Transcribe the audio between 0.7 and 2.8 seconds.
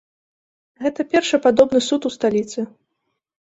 Гэта першы падобны суд у сталіцы.